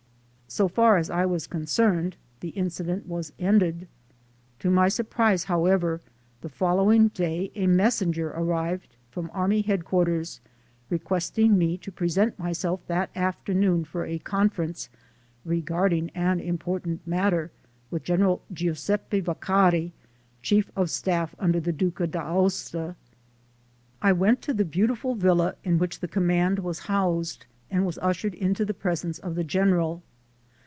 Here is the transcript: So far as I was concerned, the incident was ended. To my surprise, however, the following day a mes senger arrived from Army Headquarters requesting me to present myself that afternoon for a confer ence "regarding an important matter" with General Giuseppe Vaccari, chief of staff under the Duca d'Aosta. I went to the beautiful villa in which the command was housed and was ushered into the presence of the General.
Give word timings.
So 0.53 0.67
far 0.67 0.97
as 0.97 1.09
I 1.09 1.25
was 1.25 1.47
concerned, 1.47 2.17
the 2.41 2.49
incident 2.49 3.07
was 3.07 3.31
ended. 3.39 3.87
To 4.59 4.69
my 4.69 4.89
surprise, 4.89 5.45
however, 5.45 6.01
the 6.41 6.49
following 6.49 7.07
day 7.07 7.53
a 7.55 7.67
mes 7.67 8.01
senger 8.01 8.37
arrived 8.37 8.97
from 9.11 9.31
Army 9.33 9.61
Headquarters 9.61 10.41
requesting 10.89 11.57
me 11.57 11.77
to 11.77 11.89
present 11.89 12.37
myself 12.37 12.85
that 12.87 13.11
afternoon 13.15 13.85
for 13.85 14.03
a 14.05 14.19
confer 14.19 14.63
ence 14.63 14.89
"regarding 15.45 16.09
an 16.09 16.41
important 16.41 17.07
matter" 17.07 17.51
with 17.89 18.03
General 18.03 18.41
Giuseppe 18.51 19.21
Vaccari, 19.21 19.93
chief 20.41 20.69
of 20.75 20.89
staff 20.89 21.33
under 21.39 21.61
the 21.61 21.71
Duca 21.71 22.07
d'Aosta. 22.07 22.97
I 24.01 24.11
went 24.11 24.41
to 24.41 24.53
the 24.53 24.65
beautiful 24.65 25.15
villa 25.15 25.55
in 25.63 25.77
which 25.77 26.01
the 26.01 26.09
command 26.09 26.59
was 26.59 26.79
housed 26.79 27.45
and 27.69 27.85
was 27.85 27.97
ushered 28.01 28.33
into 28.33 28.65
the 28.65 28.73
presence 28.73 29.17
of 29.17 29.35
the 29.35 29.45
General. 29.45 30.03